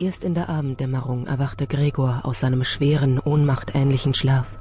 [0.00, 4.60] Erst in der Abenddämmerung erwachte Gregor aus seinem schweren, ohnmachtähnlichen Schlaf.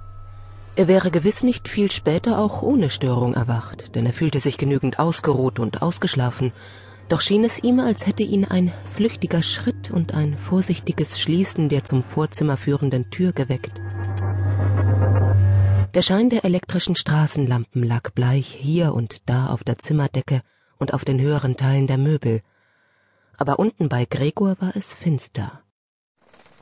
[0.75, 4.97] Er wäre gewiss nicht viel später auch ohne Störung erwacht, denn er fühlte sich genügend
[4.97, 6.53] ausgeruht und ausgeschlafen,
[7.07, 11.85] doch schien es ihm, als hätte ihn ein flüchtiger Schritt und ein vorsichtiges Schließen der
[11.85, 13.79] zum Vorzimmer führenden Tür geweckt.
[15.93, 20.41] Der Schein der elektrischen Straßenlampen lag bleich hier und da auf der Zimmerdecke
[20.79, 22.41] und auf den höheren Teilen der Möbel,
[23.37, 25.63] aber unten bei Gregor war es finster.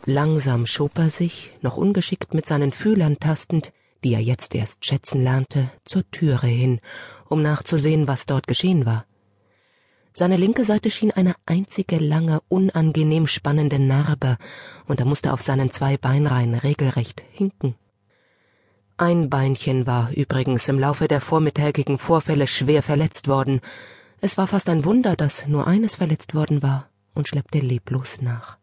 [0.05, 3.73] Langsam schob er sich, noch ungeschickt mit seinen Fühlern tastend,
[4.04, 6.80] die er jetzt erst schätzen lernte, zur Türe hin,
[7.27, 9.05] um nachzusehen, was dort geschehen war.
[10.14, 14.38] Seine linke Seite schien eine einzige lange, unangenehm spannende Narbe,
[14.86, 17.76] und er musste auf seinen zwei Beinreihen regelrecht hinken.
[18.98, 23.59] Ein Beinchen war übrigens im Laufe der vormittägigen Vorfälle schwer verletzt worden.
[24.26, 28.58] Es war fast ein Wunder, dass nur eines verletzt worden war und schleppte leblos nach.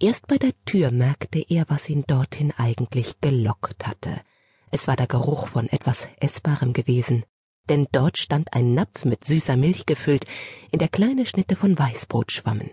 [0.00, 4.22] Erst bei der Tür merkte er, was ihn dorthin eigentlich gelockt hatte.
[4.70, 7.24] Es war der Geruch von etwas Essbarem gewesen,
[7.68, 10.24] denn dort stand ein Napf mit süßer Milch gefüllt,
[10.70, 12.70] in der kleine Schnitte von Weißbrot schwammen.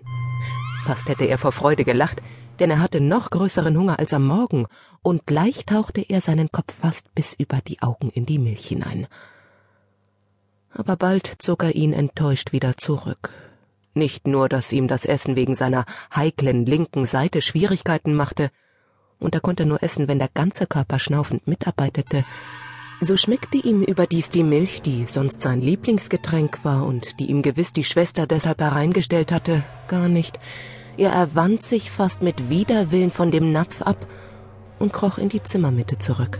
[0.85, 2.21] Fast hätte er vor Freude gelacht,
[2.59, 4.65] denn er hatte noch größeren Hunger als am Morgen,
[5.01, 9.07] und gleich tauchte er seinen Kopf fast bis über die Augen in die Milch hinein.
[10.73, 13.31] Aber bald zog er ihn enttäuscht wieder zurück,
[13.93, 18.49] nicht nur, dass ihm das Essen wegen seiner heiklen linken Seite Schwierigkeiten machte,
[19.19, 22.25] und er konnte nur essen, wenn der ganze Körper schnaufend mitarbeitete,
[23.01, 27.73] so schmeckte ihm überdies die Milch, die sonst sein Lieblingsgetränk war und die ihm gewiss
[27.73, 30.37] die Schwester deshalb hereingestellt hatte, gar nicht.
[30.97, 34.05] Er erwand sich fast mit Widerwillen von dem Napf ab
[34.77, 36.39] und kroch in die Zimmermitte zurück.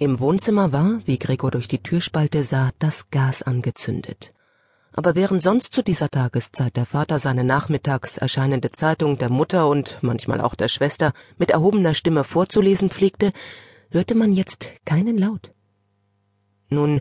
[0.00, 4.32] Im Wohnzimmer war, wie Gregor durch die Türspalte sah, das Gas angezündet
[4.92, 9.98] aber während sonst zu dieser Tageszeit der Vater seine nachmittags erscheinende Zeitung der Mutter und
[10.02, 13.32] manchmal auch der Schwester mit erhobener Stimme vorzulesen pflegte,
[13.90, 15.52] hörte man jetzt keinen Laut.
[16.70, 17.00] Nun,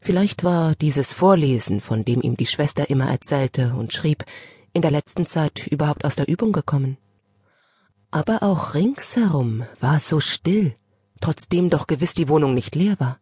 [0.00, 4.24] vielleicht war dieses Vorlesen, von dem ihm die Schwester immer erzählte und schrieb,
[4.72, 6.96] in der letzten Zeit überhaupt aus der Übung gekommen.
[8.12, 10.74] Aber auch ringsherum war es so still,
[11.20, 13.18] trotzdem doch gewiss die Wohnung nicht leer war.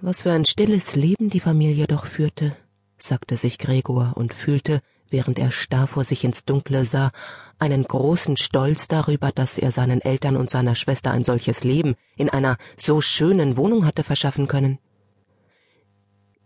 [0.00, 2.56] Was für ein stilles Leben die Familie doch führte,
[2.98, 7.10] sagte sich Gregor und fühlte, während er starr vor sich ins Dunkle sah,
[7.58, 12.28] einen großen Stolz darüber, dass er seinen Eltern und seiner Schwester ein solches Leben in
[12.28, 14.78] einer so schönen Wohnung hatte verschaffen können.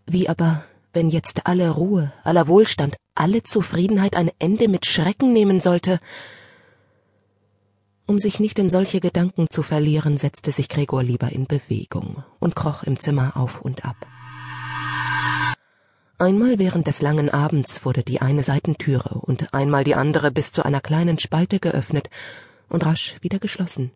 [0.07, 5.61] Wie aber, wenn jetzt alle Ruhe, aller Wohlstand, alle Zufriedenheit ein Ende mit Schrecken nehmen
[5.61, 5.99] sollte,
[8.09, 12.57] um sich nicht in solche Gedanken zu verlieren, setzte sich Gregor lieber in Bewegung und
[12.57, 13.97] kroch im Zimmer auf und ab.
[16.17, 20.65] Einmal während des langen Abends wurde die eine Seitentüre und einmal die andere bis zu
[20.65, 22.09] einer kleinen Spalte geöffnet
[22.71, 23.93] und rasch wieder geschlossen.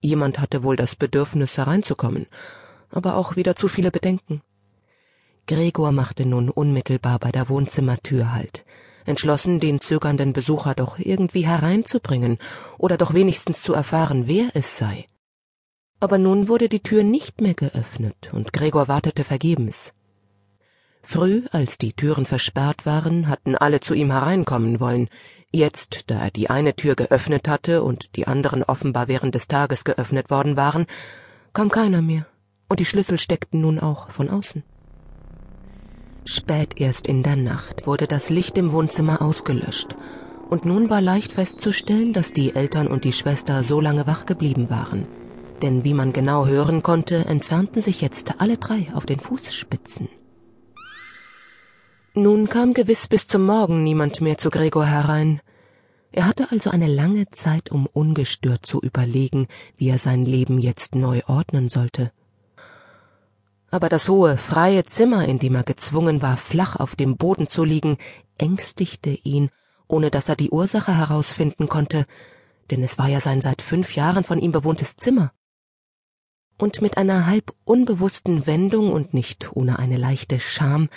[0.00, 2.26] Jemand hatte wohl das Bedürfnis hereinzukommen,
[2.90, 4.42] aber auch wieder zu viele Bedenken.
[5.46, 8.64] Gregor machte nun unmittelbar bei der Wohnzimmertür Halt,
[9.10, 12.38] entschlossen, den zögernden Besucher doch irgendwie hereinzubringen
[12.78, 15.06] oder doch wenigstens zu erfahren, wer es sei.
[16.00, 19.92] Aber nun wurde die Tür nicht mehr geöffnet, und Gregor wartete vergebens.
[21.02, 25.08] Früh, als die Türen versperrt waren, hatten alle zu ihm hereinkommen wollen.
[25.52, 29.84] Jetzt, da er die eine Tür geöffnet hatte und die anderen offenbar während des Tages
[29.84, 30.86] geöffnet worden waren,
[31.52, 32.26] kam keiner mehr,
[32.68, 34.62] und die Schlüssel steckten nun auch von außen.
[36.30, 39.96] Spät erst in der Nacht wurde das Licht im Wohnzimmer ausgelöscht,
[40.48, 44.70] und nun war leicht festzustellen, dass die Eltern und die Schwester so lange wach geblieben
[44.70, 45.08] waren.
[45.60, 50.08] Denn wie man genau hören konnte, entfernten sich jetzt alle drei auf den Fußspitzen.
[52.14, 55.40] Nun kam gewiss bis zum Morgen niemand mehr zu Gregor herein.
[56.12, 60.94] Er hatte also eine lange Zeit, um ungestört zu überlegen, wie er sein Leben jetzt
[60.94, 62.12] neu ordnen sollte
[63.70, 67.64] aber das hohe, freie Zimmer, in dem er gezwungen war, flach auf dem Boden zu
[67.64, 67.98] liegen,
[68.38, 69.50] ängstigte ihn,
[69.86, 72.06] ohne dass er die Ursache herausfinden konnte,
[72.70, 75.32] denn es war ja sein seit fünf Jahren von ihm bewohntes Zimmer.
[76.56, 80.88] Und mit einer halb unbewussten Wendung und nicht ohne eine leichte Scham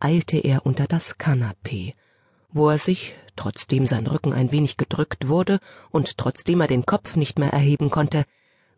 [0.00, 1.94] eilte er unter das Kanapee,
[2.50, 5.58] wo er sich, trotzdem sein Rücken ein wenig gedrückt wurde
[5.90, 8.24] und trotzdem er den Kopf nicht mehr erheben konnte,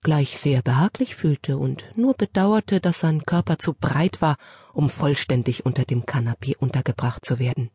[0.05, 4.37] gleich sehr behaglich fühlte und nur bedauerte, dass sein Körper zu breit war,
[4.73, 7.71] um vollständig unter dem Kanapee untergebracht zu werden.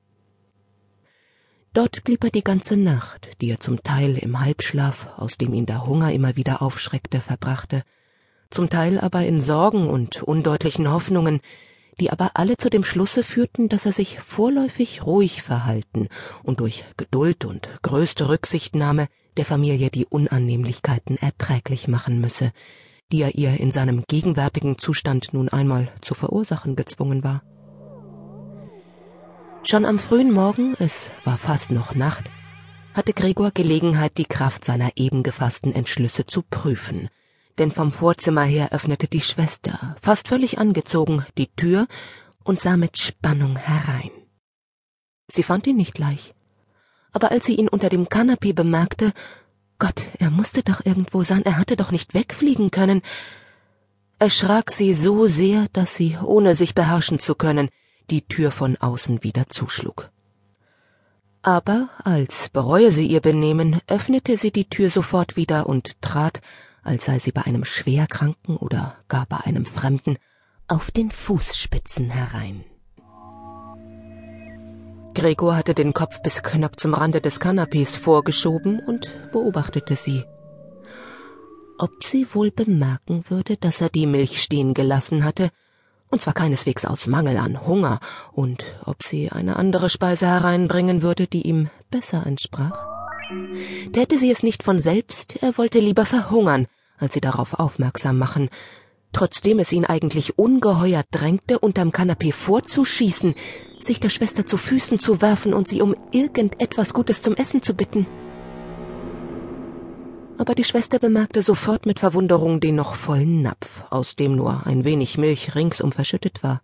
[1.74, 5.66] Dort blieb er die ganze Nacht, die er zum Teil im Halbschlaf, aus dem ihn
[5.66, 7.84] der Hunger immer wieder aufschreckte, verbrachte,
[8.50, 11.42] zum Teil aber in Sorgen und undeutlichen Hoffnungen,
[12.00, 16.07] die aber alle zu dem Schlusse führten, dass er sich vorläufig ruhig verhalten
[16.44, 19.07] und durch Geduld und größte Rücksichtnahme
[19.38, 22.51] der Familie die Unannehmlichkeiten erträglich machen müsse,
[23.12, 27.44] die er ihr in seinem gegenwärtigen Zustand nun einmal zu verursachen gezwungen war.
[29.63, 32.30] Schon am frühen Morgen, es war fast noch Nacht,
[32.94, 37.10] hatte Gregor Gelegenheit, die Kraft seiner eben gefassten Entschlüsse zu prüfen,
[37.60, 41.88] denn vom Vorzimmer her öffnete die Schwester, fast völlig angezogen, die Tür
[42.44, 44.12] und sah mit Spannung herein.
[45.28, 46.34] Sie fand ihn nicht gleich,
[47.12, 49.14] aber als sie ihn unter dem Kanapee bemerkte,
[49.78, 53.02] Gott, er musste doch irgendwo sein, er hatte doch nicht wegfliegen können,
[54.18, 57.70] erschrak sie so sehr, dass sie, ohne sich beherrschen zu können,
[58.10, 60.10] die Tür von außen wieder zuschlug.
[61.42, 66.42] Aber als bereue sie ihr Benehmen, öffnete sie die Tür sofort wieder und trat,
[66.84, 70.18] als sei sie bei einem Schwerkranken oder gar bei einem Fremden,
[70.68, 72.64] auf den Fußspitzen herein.
[75.16, 80.24] Gregor hatte den Kopf bis knapp zum Rande des Kanapees vorgeschoben und beobachtete sie.
[81.78, 85.50] Ob sie wohl bemerken würde, dass er die Milch stehen gelassen hatte,
[86.10, 88.00] und zwar keineswegs aus Mangel an Hunger,
[88.32, 92.99] und ob sie eine andere Speise hereinbringen würde, die ihm besser entsprach?
[93.94, 96.68] Täte sie es nicht von selbst, er wollte lieber verhungern,
[96.98, 98.50] als sie darauf aufmerksam machen,
[99.12, 103.36] trotzdem es ihn eigentlich ungeheuer drängte, unterm Kanapee vorzuschießen,
[103.80, 107.76] sich der Schwester zu Füßen zu werfen und sie um irgendetwas Gutes zum Essen zu
[107.76, 108.08] bitten.
[110.38, 114.86] Aber die Schwester bemerkte sofort mit Verwunderung den noch vollen Napf, aus dem nur ein
[114.86, 116.62] wenig Milch ringsum verschüttet war.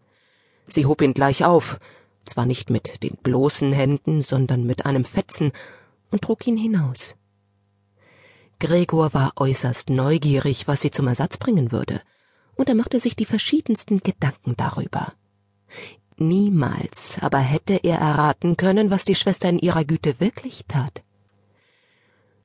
[0.67, 1.79] Sie hob ihn gleich auf,
[2.23, 5.51] zwar nicht mit den bloßen Händen, sondern mit einem Fetzen,
[6.11, 7.15] und trug ihn hinaus.
[8.59, 12.01] Gregor war äußerst neugierig, was sie zum Ersatz bringen würde,
[12.55, 15.13] und er machte sich die verschiedensten Gedanken darüber.
[16.17, 21.03] Niemals aber hätte er erraten können, was die Schwester in ihrer Güte wirklich tat.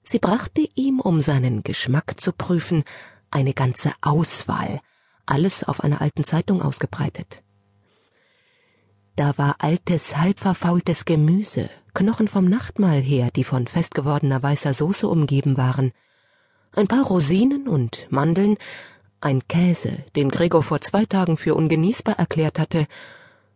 [0.03, 2.83] Sie brachte ihm, um seinen Geschmack zu prüfen,
[3.31, 4.81] eine ganze Auswahl,
[5.27, 7.45] alles auf einer alten Zeitung ausgebreitet.
[9.15, 15.57] Da war altes, halbverfaultes Gemüse, Knochen vom Nachtmahl her, die von festgewordener weißer Soße umgeben
[15.57, 15.93] waren,
[16.75, 18.57] ein paar Rosinen und Mandeln,
[19.21, 22.87] ein Käse, den Gregor vor zwei Tagen für ungenießbar erklärt hatte,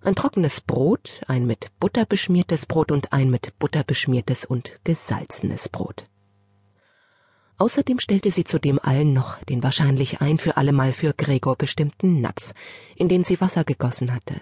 [0.02, 5.68] ein trockenes Brot, ein mit Butter beschmiertes Brot und ein mit Butter beschmiertes und gesalzenes
[5.68, 6.06] Brot.
[7.56, 12.52] Außerdem stellte sie zudem allen noch den wahrscheinlich ein für allemal für Gregor bestimmten Napf,
[12.96, 14.40] in den sie Wasser gegossen hatte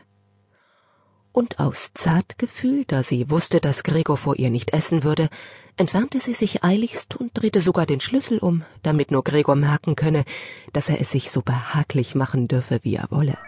[1.32, 5.28] und aus Zartgefühl, da sie wusste, dass Gregor vor ihr nicht essen würde,
[5.76, 10.24] entfernte sie sich eiligst und drehte sogar den Schlüssel um, damit nur Gregor merken könne,
[10.72, 13.38] dass er es sich so behaglich machen dürfe, wie er wolle.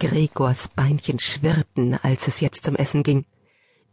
[0.00, 3.24] Gregors Beinchen schwirrten, als es jetzt zum Essen ging.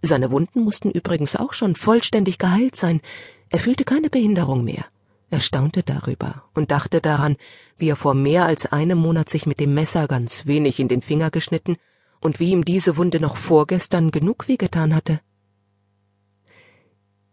[0.01, 3.01] Seine Wunden mussten übrigens auch schon vollständig geheilt sein.
[3.49, 4.85] Er fühlte keine Behinderung mehr.
[5.29, 7.37] Er staunte darüber und dachte daran,
[7.77, 11.03] wie er vor mehr als einem Monat sich mit dem Messer ganz wenig in den
[11.03, 11.77] Finger geschnitten
[12.21, 15.21] und wie ihm diese Wunde noch vorgestern genug wehgetan hatte.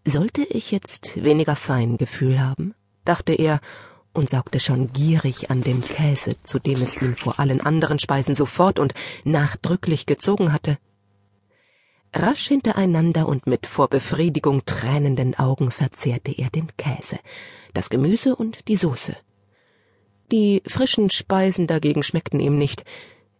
[0.04, 2.74] Sollte ich jetzt weniger Feingefühl haben?
[3.04, 3.60] dachte er
[4.12, 8.34] und saugte schon gierig an dem Käse, zu dem es ihn vor allen anderen Speisen
[8.34, 8.94] sofort und
[9.24, 10.78] nachdrücklich gezogen hatte.
[12.14, 17.18] Rasch hintereinander und mit vor Befriedigung tränenden Augen verzehrte er den Käse,
[17.74, 19.16] das Gemüse und die Soße.
[20.32, 22.84] Die frischen Speisen dagegen schmeckten ihm nicht,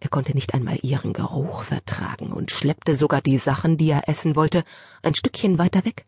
[0.01, 4.37] er konnte nicht einmal ihren Geruch vertragen und schleppte sogar die Sachen, die er essen
[4.37, 4.63] wollte,
[5.03, 6.07] ein Stückchen weiter weg.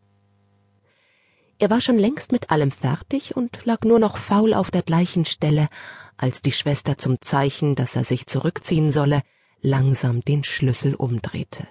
[1.57, 5.25] Er war schon längst mit allem fertig und lag nur noch faul auf der gleichen
[5.25, 5.67] Stelle,
[6.15, 9.21] als die Schwester zum Zeichen, dass er sich zurückziehen solle,
[9.61, 11.67] langsam den Schlüssel umdrehte.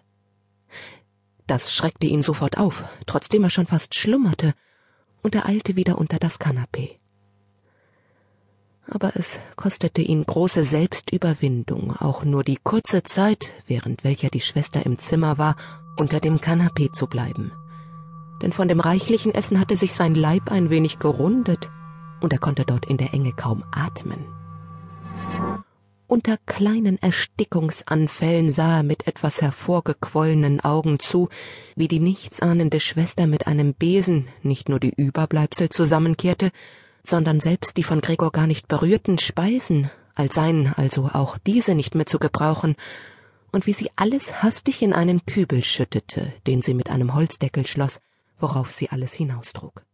[1.47, 4.53] Das schreckte ihn sofort auf, trotzdem er schon fast schlummerte,
[5.23, 6.99] und er eilte wieder unter das Kanapee
[8.91, 14.85] aber es kostete ihn große Selbstüberwindung, auch nur die kurze Zeit, während welcher die Schwester
[14.85, 15.57] im Zimmer war,
[15.97, 17.53] unter dem Kanapee zu bleiben.
[18.43, 21.71] Denn von dem reichlichen Essen hatte sich sein Leib ein wenig gerundet,
[22.21, 24.25] und er konnte dort in der Enge kaum atmen.
[26.07, 31.29] Unter kleinen Erstickungsanfällen sah er mit etwas hervorgequollenen Augen zu,
[31.77, 36.51] wie die nichtsahnende Schwester mit einem Besen nicht nur die Überbleibsel zusammenkehrte,
[37.09, 41.95] sondern selbst die von Gregor gar nicht berührten Speisen, als seien also auch diese nicht
[41.95, 42.77] mehr zu gebrauchen,
[43.51, 48.01] und wie sie alles hastig in einen Kübel schüttete, den sie mit einem Holzdeckel schloss,
[48.39, 49.85] worauf sie alles hinaustrug.